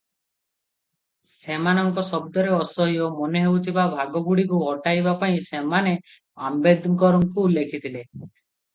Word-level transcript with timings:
"ସେମାନଙ୍କ 1.33 2.03
ଶବ୍ଦରେ 2.07 2.55
"ଅସହ୍ୟ" 2.61 3.05
ମନେହେଉଥିବା 3.19 3.85
ଭାଗଗୁଡ଼ିକୁ 3.93 4.65
ହଟାଇବା 4.65 5.17
ପାଇଁ 5.23 5.39
ସେମାନେ 5.53 5.97
ଆମ୍ବେଦକରଙ୍କୁ 6.51 7.49
ଲେଖିଥିଲେ।" 7.61 8.07